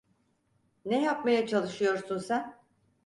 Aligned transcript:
Ne 0.85 1.01
yapmaya 1.03 1.47
çalışıyorsun 1.47 2.17
sen? 2.17 2.55